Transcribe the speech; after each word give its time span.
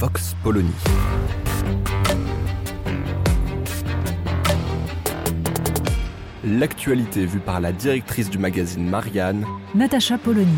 Vox 0.00 0.34
Polony. 0.42 0.72
L'actualité 6.42 7.26
vue 7.26 7.38
par 7.38 7.60
la 7.60 7.70
directrice 7.72 8.30
du 8.30 8.38
magazine 8.38 8.88
Marianne, 8.88 9.44
Natacha 9.74 10.16
Polony. 10.16 10.56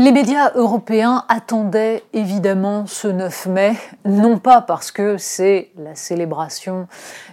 Les 0.00 0.12
médias 0.12 0.52
européens 0.54 1.26
attendaient 1.28 2.02
évidemment 2.14 2.86
ce 2.86 3.06
9 3.06 3.46
mai, 3.48 3.76
non 4.06 4.38
pas 4.38 4.62
parce 4.62 4.92
que 4.92 5.18
c'est 5.18 5.72
la 5.76 5.94
célébration 5.94 6.88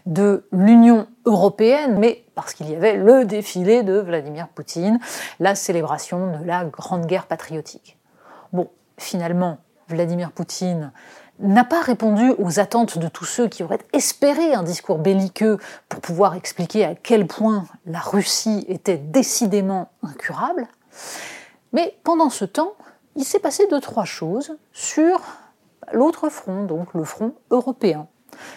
de 0.06 0.46
l'Union 0.52 1.08
européenne, 1.24 1.98
mais 1.98 2.26
parce 2.36 2.54
qu'il 2.54 2.70
y 2.70 2.76
avait 2.76 2.98
le 2.98 3.24
défilé 3.24 3.84
de 3.84 3.94
Vladimir 3.94 4.50
Poutine, 4.50 5.00
la 5.40 5.56
célébration 5.56 6.40
de 6.40 6.44
la 6.44 6.66
Grande 6.66 7.06
Guerre 7.06 7.28
patriotique. 7.28 7.98
Bon, 8.52 8.68
finalement, 8.98 9.60
Vladimir 9.88 10.34
Poutine 10.34 10.92
n'a 11.40 11.64
pas 11.64 11.80
répondu 11.80 12.34
aux 12.38 12.60
attentes 12.60 12.98
de 12.98 13.08
tous 13.08 13.24
ceux 13.24 13.48
qui 13.48 13.64
auraient 13.64 13.80
espéré 13.94 14.54
un 14.54 14.64
discours 14.64 14.98
belliqueux 14.98 15.58
pour 15.88 16.02
pouvoir 16.02 16.36
expliquer 16.36 16.84
à 16.84 16.96
quel 16.96 17.28
point 17.28 17.64
la 17.86 18.00
Russie 18.00 18.66
était 18.68 18.98
décidément 18.98 19.88
incurable. 20.04 20.68
Mais 21.78 21.96
pendant 22.04 22.32
ce 22.32 22.44
temps, 22.44 22.74
il 23.16 23.24
s'est 23.24 23.38
passé 23.38 23.68
deux, 23.70 23.80
trois 23.80 24.04
choses 24.04 24.58
sur 24.74 25.22
l'autre 25.94 26.28
front, 26.30 26.64
donc 26.64 26.96
le 26.96 27.04
front 27.04 27.36
européen. 27.52 28.08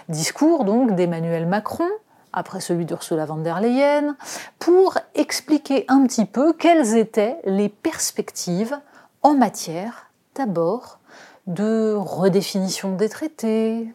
Discours 0.09 0.65
donc 0.65 0.95
d'Emmanuel 0.95 1.45
Macron, 1.45 1.91
après 2.33 2.61
celui 2.61 2.87
d'Ursula 2.87 3.27
von 3.27 3.37
der 3.37 3.61
Leyen, 3.61 4.17
pour 4.59 4.97
expliquer 5.15 5.85
un 5.89 6.07
petit 6.07 6.25
peu 6.25 6.55
quelles 6.55 6.97
étaient 6.97 7.37
les 7.45 7.69
perspectives 7.69 8.81
en 9.21 9.35
matière 9.35 10.11
d'abord 10.35 10.99
de 11.47 11.93
redéfinition 11.95 12.97
des 12.97 13.11
traités, 13.11 13.93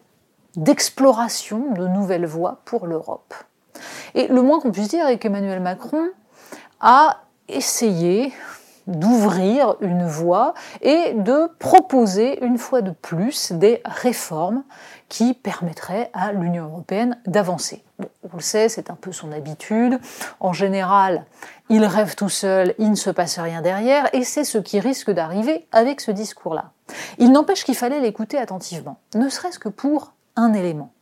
d'exploration 0.54 1.72
de 1.72 1.88
nouvelles 1.88 2.26
voies 2.26 2.60
pour 2.64 2.86
l'Europe. 2.86 3.34
Et 4.14 4.28
le 4.28 4.40
moins 4.40 4.60
qu'on 4.60 4.70
puisse 4.70 4.86
dire 4.86 5.08
est 5.08 5.18
qu'Emmanuel 5.18 5.58
Macron 5.58 6.10
a 6.78 7.24
essayé 7.48 8.32
d'ouvrir 8.86 9.76
une 9.80 10.06
voie 10.06 10.54
et 10.80 11.12
de 11.14 11.50
proposer 11.58 12.44
une 12.44 12.58
fois 12.58 12.82
de 12.82 12.90
plus 12.90 13.52
des 13.52 13.80
réformes 13.84 14.62
qui 15.08 15.34
permettraient 15.34 16.10
à 16.12 16.32
l'Union 16.32 16.64
européenne 16.66 17.18
d'avancer. 17.26 17.84
Bon, 17.98 18.08
on 18.32 18.36
le 18.36 18.42
sait, 18.42 18.68
c'est 18.68 18.90
un 18.90 18.94
peu 18.94 19.12
son 19.12 19.32
habitude. 19.32 19.98
En 20.40 20.52
général, 20.52 21.24
il 21.68 21.84
rêve 21.84 22.14
tout 22.14 22.28
seul, 22.28 22.74
il 22.78 22.90
ne 22.90 22.96
se 22.96 23.10
passe 23.10 23.38
rien 23.38 23.62
derrière, 23.62 24.08
et 24.14 24.24
c'est 24.24 24.44
ce 24.44 24.58
qui 24.58 24.80
risque 24.80 25.10
d'arriver 25.10 25.66
avec 25.72 26.00
ce 26.00 26.10
discours-là. 26.10 26.70
Il 27.18 27.32
n'empêche 27.32 27.64
qu'il 27.64 27.76
fallait 27.76 28.00
l'écouter 28.00 28.38
attentivement, 28.38 28.98
ne 29.14 29.28
serait-ce 29.28 29.58
que 29.58 29.68
pour 29.68 30.12
un 30.36 30.52
élément. 30.52 30.92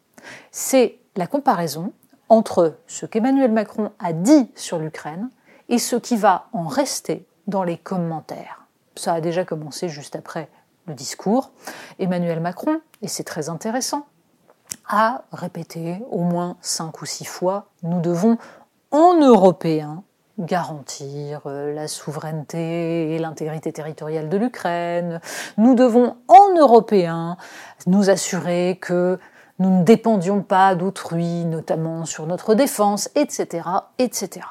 C'est 0.50 0.98
la 1.16 1.26
comparaison 1.26 1.92
entre 2.28 2.76
ce 2.86 3.06
qu'Emmanuel 3.06 3.52
Macron 3.52 3.90
a 3.98 4.12
dit 4.12 4.50
sur 4.54 4.78
l'Ukraine 4.78 5.28
et 5.68 5.78
ce 5.78 5.96
qui 5.96 6.16
va 6.16 6.46
en 6.52 6.66
rester 6.66 7.26
dans 7.46 7.64
les 7.64 7.76
commentaires. 7.76 8.66
Ça 8.96 9.14
a 9.14 9.20
déjà 9.20 9.44
commencé 9.44 9.88
juste 9.88 10.16
après 10.16 10.48
le 10.86 10.94
discours. 10.94 11.50
Emmanuel 11.98 12.40
Macron, 12.40 12.80
et 13.02 13.08
c'est 13.08 13.24
très 13.24 13.48
intéressant, 13.48 14.06
a 14.88 15.22
répété 15.32 16.02
au 16.10 16.20
moins 16.20 16.56
cinq 16.60 17.02
ou 17.02 17.06
six 17.06 17.24
fois 17.24 17.66
nous 17.82 18.00
devons, 18.00 18.38
en 18.90 19.18
européen, 19.20 20.04
garantir 20.38 21.42
euh, 21.46 21.72
la 21.72 21.86
souveraineté 21.88 23.14
et 23.14 23.18
l'intégrité 23.18 23.72
territoriale 23.72 24.28
de 24.28 24.36
l'Ukraine. 24.36 25.20
Nous 25.58 25.74
devons, 25.74 26.16
en 26.28 26.56
européen, 26.58 27.36
nous 27.86 28.10
assurer 28.10 28.78
que 28.80 29.18
nous 29.58 29.78
ne 29.78 29.84
dépendions 29.84 30.42
pas 30.42 30.74
d'autrui, 30.74 31.44
notamment 31.44 32.04
sur 32.04 32.26
notre 32.26 32.54
défense, 32.54 33.08
etc., 33.14 33.68
etc. 33.98 34.46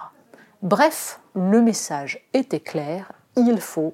Bref, 0.62 1.20
le 1.36 1.62
message 1.62 2.26
était 2.34 2.60
clair, 2.60 3.12
il 3.36 3.60
faut 3.60 3.94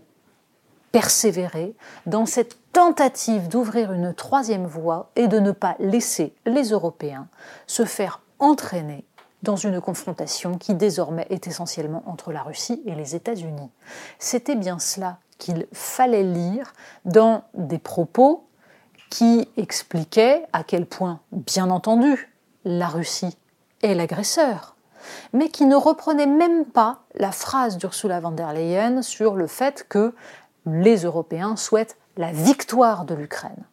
persévérer 0.91 1.75
dans 2.05 2.25
cette 2.25 2.57
tentative 2.71 3.47
d'ouvrir 3.47 3.91
une 3.91 4.13
troisième 4.13 4.65
voie 4.65 5.11
et 5.15 5.27
de 5.27 5.39
ne 5.39 5.51
pas 5.51 5.75
laisser 5.79 6.33
les 6.45 6.69
Européens 6.69 7.27
se 7.67 7.85
faire 7.85 8.21
entraîner 8.39 9.05
dans 9.43 9.55
une 9.55 9.79
confrontation 9.79 10.57
qui 10.57 10.73
désormais 10.75 11.27
est 11.29 11.47
essentiellement 11.47 12.03
entre 12.05 12.31
la 12.31 12.43
Russie 12.43 12.81
et 12.85 12.95
les 12.95 13.15
États-Unis. 13.15 13.69
C'était 14.17 14.55
bien 14.55 14.79
cela 14.79 15.17
qu'il 15.37 15.67
fallait 15.71 16.23
lire 16.23 16.73
dans 17.05 17.43
des 17.53 17.79
propos 17.79 18.47
qui 19.09 19.47
expliquaient 19.57 20.45
à 20.53 20.63
quel 20.63 20.85
point, 20.85 21.21
bien 21.31 21.69
entendu, 21.69 22.31
la 22.65 22.87
Russie 22.87 23.37
est 23.81 23.95
l'agresseur, 23.95 24.75
mais 25.33 25.49
qui 25.49 25.65
ne 25.65 25.75
reprenaient 25.75 26.25
même 26.25 26.65
pas 26.65 27.03
la 27.15 27.31
phrase 27.31 27.77
d'Ursula 27.77 28.19
von 28.19 28.31
der 28.31 28.53
Leyen 28.53 29.01
sur 29.01 29.35
le 29.35 29.47
fait 29.47 29.85
que 29.87 30.13
les 30.65 31.03
Européens 31.03 31.55
souhaitent 31.55 31.97
la 32.17 32.31
victoire 32.31 33.05
de 33.05 33.15
l'Ukraine. 33.15 33.63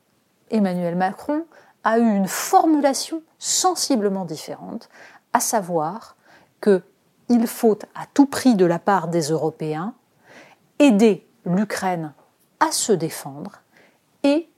Emmanuel 0.50 0.96
Macron 0.96 1.44
a 1.84 1.98
eu 1.98 2.14
une 2.14 2.28
formulation 2.28 3.22
sensiblement 3.38 4.24
différente, 4.24 4.88
à 5.32 5.40
savoir 5.40 6.16
qu'il 6.62 7.46
faut 7.46 7.78
à 7.94 8.06
tout 8.14 8.26
prix 8.26 8.54
de 8.54 8.64
la 8.64 8.78
part 8.78 9.08
des 9.08 9.30
Européens 9.30 9.94
aider 10.78 11.26
l'Ukraine 11.44 12.12
à 12.60 12.72
se 12.72 12.92
défendre 12.92 13.62
et 14.22 14.48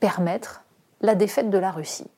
permettre 0.00 0.62
la 1.00 1.14
défaite 1.14 1.50
de 1.50 1.58
la 1.58 1.70
Russie. 1.70 2.10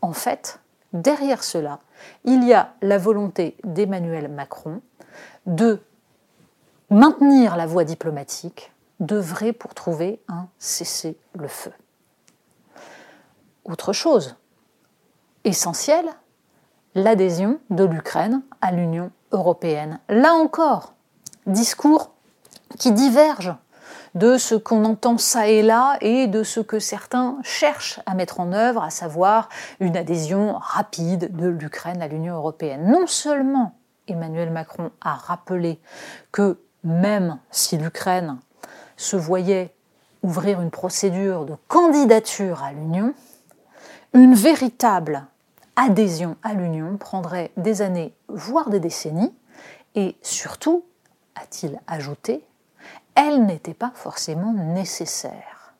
En 0.00 0.12
fait, 0.12 0.60
derrière 0.94 1.44
cela, 1.44 1.80
il 2.24 2.44
y 2.44 2.54
a 2.54 2.72
la 2.80 2.96
volonté 2.96 3.56
d'Emmanuel 3.64 4.28
Macron 4.28 4.80
de 5.44 5.82
maintenir 6.88 7.56
la 7.56 7.66
voie 7.66 7.84
diplomatique, 7.84 8.72
d'œuvrer 9.00 9.52
pour 9.52 9.74
trouver 9.74 10.22
un 10.28 10.48
cessez-le-feu. 10.58 11.72
Autre 13.64 13.92
chose 13.92 14.36
essentielle, 15.44 16.08
l'adhésion 16.94 17.58
de 17.70 17.84
l'Ukraine 17.84 18.42
à 18.60 18.70
l'Union 18.70 19.10
européenne. 19.32 20.00
Là 20.08 20.32
encore, 20.34 20.94
discours 21.46 22.12
qui 22.78 22.92
divergent 22.92 23.56
de 24.14 24.38
ce 24.38 24.54
qu'on 24.54 24.84
entend 24.84 25.18
ça 25.18 25.48
et 25.48 25.62
là 25.62 25.96
et 26.00 26.26
de 26.26 26.42
ce 26.42 26.60
que 26.60 26.78
certains 26.78 27.38
cherchent 27.42 28.00
à 28.06 28.14
mettre 28.14 28.40
en 28.40 28.52
œuvre, 28.52 28.82
à 28.82 28.90
savoir 28.90 29.48
une 29.80 29.96
adhésion 29.96 30.56
rapide 30.58 31.36
de 31.36 31.48
l'Ukraine 31.48 32.00
à 32.00 32.08
l'Union 32.08 32.36
européenne. 32.36 32.90
Non 32.90 33.06
seulement 33.06 33.74
Emmanuel 34.06 34.50
Macron 34.50 34.90
a 35.00 35.14
rappelé 35.14 35.80
que 36.30 36.58
même 36.84 37.38
si 37.50 37.76
l'Ukraine 37.76 38.38
se 38.96 39.16
voyait 39.16 39.74
ouvrir 40.22 40.60
une 40.60 40.70
procédure 40.70 41.44
de 41.44 41.54
candidature 41.68 42.62
à 42.62 42.72
l'Union, 42.72 43.14
une 44.12 44.34
véritable 44.34 45.26
adhésion 45.76 46.36
à 46.42 46.54
l'Union 46.54 46.96
prendrait 46.96 47.50
des 47.56 47.82
années, 47.82 48.14
voire 48.28 48.70
des 48.70 48.80
décennies, 48.80 49.34
et 49.96 50.16
surtout, 50.22 50.84
a-t-il 51.34 51.80
ajouté, 51.86 52.44
elle 53.14 53.44
n'était 53.46 53.74
pas 53.74 53.92
forcément 53.94 54.52
nécessaire. 54.52 55.74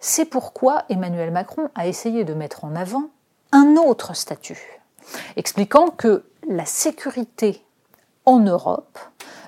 C'est 0.00 0.24
pourquoi 0.24 0.84
Emmanuel 0.88 1.30
Macron 1.30 1.68
a 1.74 1.86
essayé 1.86 2.24
de 2.24 2.34
mettre 2.34 2.64
en 2.64 2.74
avant 2.74 3.04
un 3.52 3.76
autre 3.76 4.14
statut, 4.14 4.80
expliquant 5.36 5.88
que 5.88 6.24
la 6.48 6.66
sécurité 6.66 7.64
en 8.24 8.40
Europe 8.40 8.98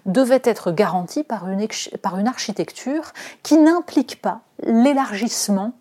devait 0.06 0.42
être 0.44 0.70
garantie 0.70 1.25
par 1.25 1.48
une, 1.48 1.66
par 2.02 2.19
une 2.19 2.28
architecture 2.28 3.12
qui 3.42 3.56
n'implique 3.56 4.20
pas 4.20 4.40
l'élargissement 4.62 5.72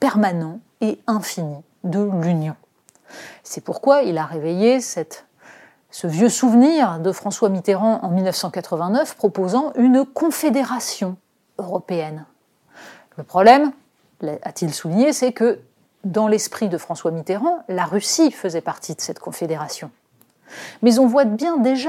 permanent 0.00 0.60
et 0.80 0.98
infini 1.06 1.62
de 1.84 2.00
l'Union. 2.22 2.56
C'est 3.44 3.62
pourquoi 3.62 4.02
il 4.02 4.18
a 4.18 4.24
réveillé 4.24 4.80
cette, 4.80 5.26
ce 5.92 6.06
vieux 6.06 6.30
souvenir 6.30 6.98
de 6.98 7.12
François 7.12 7.50
Mitterrand 7.50 8.00
en 8.02 8.08
1989 8.08 9.14
proposant 9.14 9.72
une 9.76 10.04
confédération 10.04 11.16
européenne. 11.58 12.24
Le 13.18 13.22
problème, 13.22 13.72
a-t-il 14.42 14.72
souligné, 14.72 15.12
c'est 15.12 15.32
que 15.32 15.60
dans 16.04 16.28
l'esprit 16.28 16.68
de 16.68 16.78
François 16.78 17.10
Mitterrand, 17.10 17.62
la 17.68 17.84
Russie 17.84 18.32
faisait 18.32 18.62
partie 18.62 18.94
de 18.94 19.00
cette 19.02 19.18
confédération. 19.18 19.90
Mais 20.80 20.98
on 20.98 21.06
voit 21.06 21.26
bien 21.26 21.58
déjà 21.58 21.88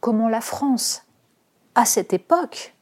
Comment 0.00 0.28
la 0.28 0.40
France 0.40 1.04
à 1.74 1.84
cette 1.84 2.12
époque 2.12 2.74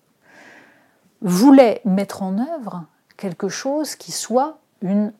voulait 1.20 1.80
mettre 1.84 2.22
en 2.22 2.38
œuvre 2.38 2.84
quelque 3.16 3.48
chose 3.48 3.94
qui 3.94 4.12
soit 4.12 4.58
une 4.82 5.12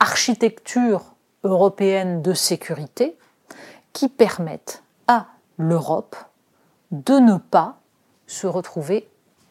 architecture 0.00 1.14
européenne 1.44 2.22
de 2.22 2.32
sécurité 2.32 3.18
qui 3.92 4.08
permette 4.08 4.82
à 5.06 5.26
l'Europe 5.58 6.16
de 6.90 7.14
ne 7.14 7.36
pas 7.36 7.78
se 8.26 8.46
retrouver 8.46 9.08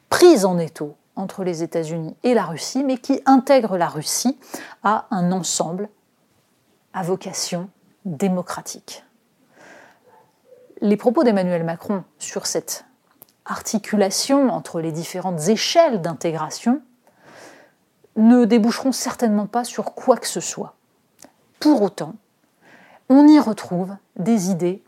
prise 0.10 0.46
en 0.46 0.58
étau 0.58 0.96
entre 1.16 1.44
les 1.44 1.64
États-Unis 1.64 2.16
et 2.24 2.34
la 2.34 2.46
Russie, 2.46 2.84
mais 2.84 2.98
qui 2.98 3.22
intègre 3.26 3.78
la 3.78 3.88
Russie 3.88 4.38
à 4.84 5.06
un 5.12 5.32
ensemble 5.32 5.90
à 6.94 7.04
vocation 7.04 7.70
démocratique. 8.04 9.04
Les 10.82 10.98
propos 10.98 11.24
d'Emmanuel 11.24 11.64
Macron 11.64 12.04
sur 12.20 12.48
cette 12.48 12.86
articulation 13.46 14.50
entre 14.50 14.82
les 14.82 14.92
différentes 14.92 15.48
échelles 15.48 16.02
d'intégration 16.02 16.82
ne 18.16 18.46
déboucheront 18.46 18.92
certainement 18.92 19.46
pas 19.46 19.64
sur 19.64 19.94
quoi 19.94 20.18
que 20.18 20.28
ce 20.28 20.40
soit. 20.40 20.76
Pour 21.60 21.82
autant, 21.82 22.16
on 23.10 23.28
y 23.28 23.40
retrouve 23.40 23.96
des 24.18 24.50
idées 24.50 24.84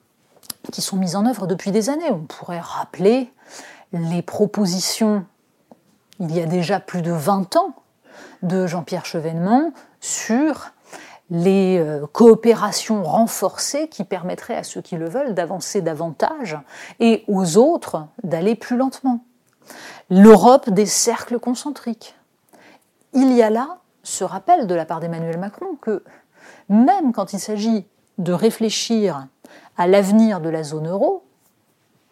qui 0.71 0.81
sont 0.81 0.97
mises 0.97 1.15
en 1.15 1.25
œuvre 1.25 1.47
depuis 1.47 1.71
des 1.71 1.89
années. 1.89 2.09
On 2.09 2.25
pourrait 2.25 2.59
rappeler 2.59 3.31
les 3.93 4.21
propositions, 4.21 5.25
il 6.19 6.35
y 6.35 6.41
a 6.41 6.45
déjà 6.45 6.79
plus 6.79 7.01
de 7.01 7.11
20 7.11 7.55
ans, 7.55 7.75
de 8.41 8.67
Jean-Pierre 8.67 9.05
Chevènement 9.05 9.71
sur 9.99 10.71
les 11.29 11.77
euh, 11.77 12.05
coopérations 12.07 13.03
renforcées 13.03 13.89
qui 13.89 14.03
permettraient 14.03 14.55
à 14.55 14.63
ceux 14.63 14.81
qui 14.81 14.95
le 14.95 15.09
veulent 15.09 15.33
d'avancer 15.33 15.81
davantage 15.81 16.57
et 16.99 17.23
aux 17.27 17.57
autres 17.57 18.05
d'aller 18.23 18.55
plus 18.55 18.77
lentement. 18.77 19.23
L'Europe 20.09 20.69
des 20.69 20.85
cercles 20.85 21.39
concentriques. 21.39 22.15
Il 23.13 23.33
y 23.33 23.41
a 23.41 23.49
là 23.49 23.79
ce 24.03 24.23
rappel 24.23 24.67
de 24.67 24.75
la 24.75 24.85
part 24.85 25.01
d'Emmanuel 25.01 25.37
Macron 25.37 25.75
que 25.81 26.03
même 26.69 27.11
quand 27.11 27.33
il 27.33 27.39
s'agit 27.39 27.85
de 28.17 28.31
réfléchir 28.31 29.27
à 29.77 29.87
l'avenir 29.87 30.39
de 30.39 30.49
la 30.49 30.63
zone 30.63 30.87
euro, 30.87 31.23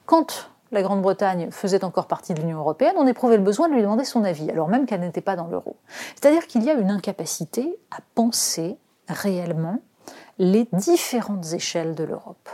quand 0.06 0.52
la 0.72 0.82
Grande-Bretagne 0.82 1.50
faisait 1.52 1.84
encore 1.84 2.08
partie 2.08 2.34
de 2.34 2.42
l'Union 2.42 2.60
européenne, 2.60 2.96
on 2.98 3.08
éprouvait 3.08 3.38
le 3.38 3.44
besoin 3.44 3.70
de 3.70 3.74
lui 3.74 3.82
demander 3.82 4.04
son 4.04 4.24
avis, 4.24 4.50
alors 4.52 4.68
même 4.68 4.86
qu'elle 4.86 5.00
n'était 5.00 5.22
pas 5.22 5.36
dans 5.36 5.48
l'euro. 5.48 5.78
C'est-à-dire 6.16 6.48
qu'il 6.48 6.64
y 6.64 6.70
a 6.70 6.74
une 6.74 6.92
incapacité 6.92 7.80
à 7.92 8.00
penser 8.14 8.78
réellement 9.08 9.80
les 10.38 10.68
différentes 10.74 11.54
échelles 11.54 11.96
de 11.96 12.04
l'Europe. 12.04 12.50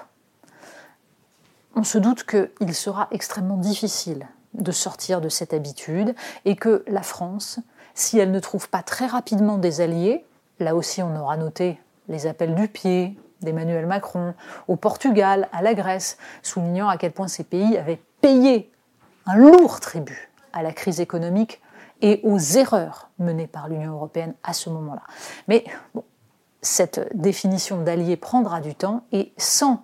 On 1.76 1.84
se 1.84 1.98
doute 1.98 2.26
qu'il 2.26 2.76
sera 2.76 3.08
extrêmement 3.12 3.58
difficile 3.58 4.28
de 4.54 4.72
sortir 4.72 5.22
de 5.22 5.30
cette 5.30 5.54
habitude 5.54 6.14
et 6.46 6.56
que 6.56 6.84
la 6.88 7.02
France, 7.02 7.60
si 7.94 8.20
elle 8.20 8.32
ne 8.32 8.40
trouve 8.40 8.70
pas 8.70 8.84
très 8.84 9.08
rapidement 9.08 9.58
des 9.58 9.82
alliés, 9.82 10.26
là 10.60 10.76
aussi 10.76 11.02
on 11.02 11.16
aura 11.16 11.38
noté 11.38 11.80
les 12.08 12.28
appels 12.28 12.56
du 12.56 12.68
pied, 12.68 13.18
d'Emmanuel 13.42 13.86
Macron, 13.86 14.34
au 14.68 14.76
Portugal, 14.76 15.48
à 15.52 15.62
la 15.62 15.74
Grèce, 15.74 16.18
soulignant 16.44 16.90
à 16.90 16.98
quel 16.98 17.12
point 17.12 17.28
ces 17.28 17.44
pays 17.44 17.78
avaient 17.78 18.02
payé 18.22 18.72
un 19.26 19.38
lourd 19.38 19.80
tribut 19.80 20.32
à 20.54 20.62
la 20.64 20.74
crise 20.74 21.00
économique 21.00 21.62
et 22.02 22.20
aux 22.24 22.40
erreurs 22.40 23.10
menées 23.20 23.48
par 23.48 23.70
l'Union 23.70 23.94
européenne 23.94 24.34
à 24.44 24.54
ce 24.54 24.70
moment-là. 24.70 25.04
Mais 25.48 25.64
cette 26.62 27.10
définition 27.16 27.82
d'allié 27.82 28.18
prendra 28.18 28.62
du 28.62 28.76
temps 28.76 29.04
et 29.12 29.34
sans 29.38 29.84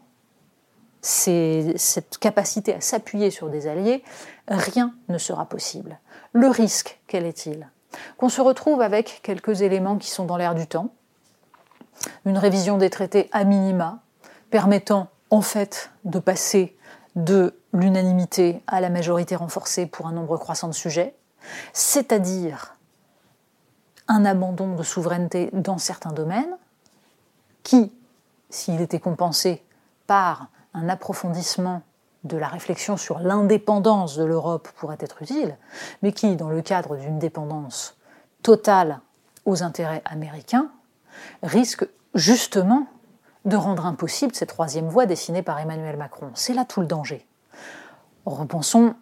cette 1.01 2.18
capacité 2.18 2.74
à 2.74 2.81
s'appuyer 2.81 3.31
sur 3.31 3.50
des 3.50 3.68
alliés, 3.68 4.03
rien 4.47 4.94
ne 5.09 5.18
sera 5.18 5.45
possible. 5.45 6.00
Le 6.33 6.50
risque, 6.50 7.00
quel 7.07 7.25
est-il? 7.25 7.69
Qu'on 8.18 8.29
se 8.29 8.41
retrouve 8.41 8.81
avec 8.81 9.21
quelques 9.24 9.62
éléments 9.62 9.97
qui 9.97 10.09
sont 10.09 10.25
dans 10.25 10.38
l'air 10.38 10.53
du 10.53 10.68
temps, 10.68 10.89
une 12.25 12.38
révision 12.38 12.77
des 12.77 12.89
traités 12.89 13.29
à 13.31 13.43
minima, 13.43 14.00
permettant 14.50 15.07
en 15.29 15.41
fait 15.41 15.91
de 16.03 16.19
passer 16.19 16.77
de 17.15 17.60
l'unanimité 17.74 18.62
à 18.67 18.81
la 18.81 18.89
majorité 18.89 19.36
renforcée 19.36 19.86
pour 19.88 20.07
un 20.07 20.12
nombre 20.12 20.38
croissant 20.38 20.67
de 20.67 20.74
sujets, 20.74 21.15
c'est-à-dire 21.74 22.75
un 24.07 24.25
abandon 24.25 24.75
de 24.75 24.84
souveraineté 24.84 25.50
dans 25.53 25.77
certains 25.77 26.12
domaines, 26.12 26.57
qui, 27.67 27.91
s'il 28.50 28.79
était 28.79 29.01
compensé 29.01 29.62
par 30.07 30.47
un 30.74 30.88
approfondissement 30.88 31.81
de 32.24 32.38
la 32.38 32.47
réflexion 32.47 32.95
sur 32.95 33.19
l'indépendance 33.19 34.15
de 34.15 34.24
l'Europe 34.24 34.69
pourrait 34.77 34.95
être 35.01 35.21
utile, 35.21 35.57
mais 36.01 36.13
qui, 36.13 36.38
dans 36.38 36.47
le 36.47 36.62
cadre 36.62 36.95
d'une 36.95 37.19
dépendance 37.19 37.97
totale 38.41 39.01
aux 39.43 39.63
intérêts 39.63 40.01
américains, 40.05 40.71
risque 41.43 41.86
justement 42.15 42.88
de 43.43 43.57
rendre 43.57 43.86
impossible 43.86 44.33
cette 44.33 44.47
troisième 44.47 44.88
voie 44.88 45.05
dessinée 45.05 45.41
par 45.41 45.59
Emmanuel 45.59 45.97
Macron. 45.97 46.31
C'est 46.36 46.53
là 46.53 46.63
tout 46.63 46.79
le 46.79 46.88
danger. 46.88 47.27
Repensons 48.25 48.95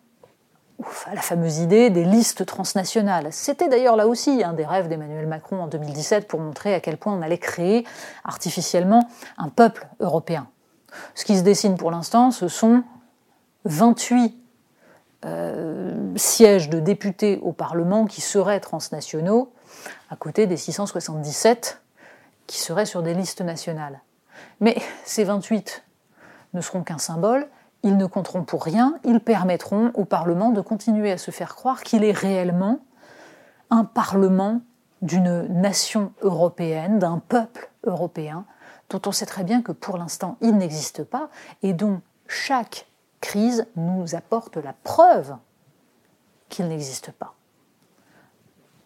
la 1.13 1.21
fameuse 1.21 1.59
idée 1.59 1.89
des 1.89 2.03
listes 2.03 2.45
transnationales. 2.45 3.27
C'était 3.31 3.69
d'ailleurs 3.69 3.95
là 3.95 4.07
aussi 4.07 4.43
un 4.43 4.53
des 4.53 4.65
rêves 4.65 4.87
d'Emmanuel 4.87 5.27
Macron 5.27 5.61
en 5.61 5.67
2017 5.67 6.27
pour 6.27 6.39
montrer 6.39 6.73
à 6.73 6.79
quel 6.79 6.97
point 6.97 7.13
on 7.13 7.21
allait 7.21 7.37
créer 7.37 7.85
artificiellement 8.23 9.07
un 9.37 9.49
peuple 9.49 9.87
européen. 9.99 10.47
Ce 11.13 11.25
qui 11.25 11.37
se 11.37 11.43
dessine 11.43 11.75
pour 11.75 11.91
l'instant, 11.91 12.31
ce 12.31 12.47
sont 12.47 12.83
28 13.65 14.35
euh, 15.25 16.13
sièges 16.15 16.69
de 16.69 16.79
députés 16.79 17.39
au 17.41 17.51
Parlement 17.51 18.05
qui 18.05 18.21
seraient 18.21 18.59
transnationaux, 18.59 19.51
à 20.09 20.15
côté 20.15 20.45
des 20.47 20.57
677 20.57 21.81
qui 22.47 22.59
seraient 22.59 22.85
sur 22.85 23.01
des 23.01 23.13
listes 23.13 23.41
nationales. 23.41 24.01
Mais 24.59 24.77
ces 25.03 25.23
28 25.23 25.83
ne 26.53 26.61
seront 26.61 26.83
qu'un 26.83 26.97
symbole, 26.97 27.47
ils 27.85 27.97
ne 27.97 28.07
compteront 28.07 28.43
pour 28.43 28.63
rien, 28.63 28.95
ils 29.03 29.19
permettront 29.19 29.91
au 29.93 30.05
Parlement 30.05 30.49
de 30.49 30.59
continuer 30.59 31.11
à 31.11 31.19
se 31.19 31.29
faire 31.29 31.55
croire 31.55 31.83
qu'il 31.83 32.03
est 32.03 32.11
réellement 32.11 32.79
un 33.69 33.85
Parlement 33.85 34.61
d'une 35.03 35.43
nation 35.43 36.11
européenne, 36.21 36.97
d'un 36.97 37.19
peuple 37.19 37.69
européen, 37.83 38.45
dont 38.89 39.01
on 39.05 39.11
sait 39.11 39.27
très 39.27 39.43
bien 39.43 39.61
que 39.61 39.71
pour 39.71 39.99
l'instant 39.99 40.37
il 40.41 40.57
n'existe 40.57 41.03
pas 41.03 41.29
et 41.61 41.73
dont 41.73 42.01
chaque 42.27 42.87
crise 43.21 43.67
nous 43.75 44.15
apporte 44.15 44.57
la 44.57 44.73
preuve 44.73 45.35
qu'il 46.49 46.67
n'existe 46.67 47.11
pas. 47.11 47.35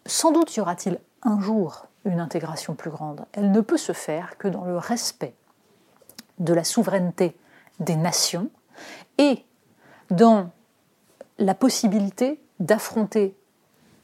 sans 0.04 0.30
doute 0.30 0.54
y 0.56 0.60
aura-t-il 0.60 0.98
un 1.22 1.40
jour 1.40 1.86
une 2.04 2.20
intégration 2.20 2.74
plus 2.74 2.90
grande. 2.90 3.24
Elle 3.32 3.50
ne 3.50 3.60
peut 3.60 3.76
se 3.76 3.92
faire 3.92 4.36
que 4.36 4.48
dans 4.48 4.64
le 4.64 4.76
respect 4.76 5.34
de 6.38 6.52
la 6.52 6.64
souveraineté 6.64 7.36
des 7.78 7.96
nations 7.96 8.50
et 9.18 9.44
dans 10.10 10.50
la 11.38 11.54
possibilité 11.54 12.40
d'affronter 12.58 13.34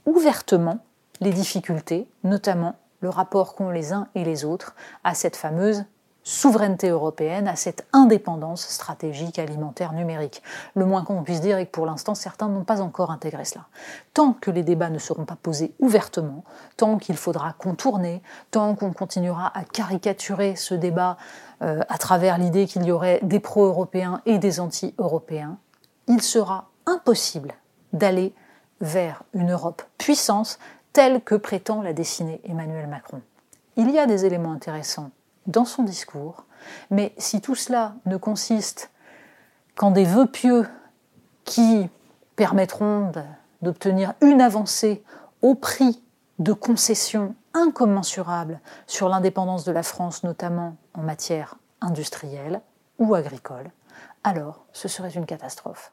ouvertement 0.06 0.78
les 1.21 1.33
difficultés, 1.33 2.09
notamment 2.25 2.76
le 3.00 3.09
rapport 3.09 3.54
qu'ont 3.54 3.71
les 3.71 3.92
uns 3.92 4.09
et 4.14 4.25
les 4.25 4.45
autres 4.45 4.75
à 5.04 5.14
cette 5.14 5.37
fameuse 5.37 5.85
souveraineté 6.26 6.88
européenne, 6.88 7.47
à 7.47 7.54
cette 7.54 7.87
indépendance 7.92 8.66
stratégique 8.66 9.38
alimentaire 9.38 9.92
numérique. 9.92 10.42
Le 10.75 10.85
moins 10.85 11.04
qu'on 11.04 11.23
puisse 11.23 11.40
dire 11.40 11.56
est 11.56 11.66
que 11.66 11.71
pour 11.71 11.87
l'instant, 11.87 12.16
certains 12.16 12.49
n'ont 12.49 12.64
pas 12.64 12.80
encore 12.80 13.12
intégré 13.12 13.45
cela. 13.45 13.66
Tant 14.12 14.33
que 14.33 14.50
les 14.50 14.64
débats 14.64 14.90
ne 14.90 14.99
seront 14.99 15.25
pas 15.25 15.37
posés 15.40 15.73
ouvertement, 15.78 16.42
tant 16.76 16.99
qu'il 16.99 17.16
faudra 17.16 17.52
contourner, 17.52 18.23
tant 18.50 18.75
qu'on 18.75 18.92
continuera 18.92 19.56
à 19.56 19.62
caricaturer 19.62 20.56
ce 20.56 20.75
débat 20.75 21.16
euh, 21.62 21.83
à 21.88 21.97
travers 21.97 22.38
l'idée 22.38 22.66
qu'il 22.66 22.85
y 22.85 22.90
aurait 22.90 23.21
des 23.23 23.38
pro-européens 23.38 24.21
et 24.26 24.38
des 24.38 24.59
anti-européens, 24.59 25.59
il 26.09 26.23
sera 26.23 26.71
impossible 26.87 27.54
d'aller 27.92 28.35
vers 28.80 29.23
une 29.33 29.52
Europe 29.52 29.85
puissance 29.97 30.59
telle 30.92 31.21
que 31.21 31.37
prétend 31.37 31.83
la 31.83 31.92
dessiner 31.92 32.40
Emmanuel 32.45 32.88
Macron. 32.88 33.23
Il 33.76 33.92
y 33.92 33.99
a 34.00 34.06
des 34.06 34.25
éléments 34.25 34.52
intéressants 34.52 35.11
dans 35.47 35.65
son 35.65 35.83
discours, 35.83 36.45
mais 36.91 37.15
si 37.19 37.41
tout 37.41 37.55
cela 37.55 37.95
ne 38.07 38.17
consiste 38.17 38.91
qu'en 39.75 39.91
des 39.91 40.05
vœux 40.05 40.26
pieux 40.26 40.67
qui 41.45 41.88
permettront 42.35 43.12
d'obtenir 43.62 44.15
une 44.21 44.41
avancée 44.41 45.05
au 45.43 45.55
prix 45.55 46.03
de 46.38 46.53
concessions 46.53 47.35
incommensurables 47.55 48.61
sur 48.87 49.09
l'indépendance 49.09 49.65
de 49.65 49.73
la 49.73 49.83
France, 49.83 50.23
notamment 50.23 50.76
en 50.95 51.03
matière 51.03 51.57
industrielle 51.81 52.61
ou 52.99 53.15
agricole, 53.15 53.71
alors 54.25 54.65
ce 54.73 54.88
serait 54.88 55.11
une 55.11 55.26
catastrophe. 55.26 55.93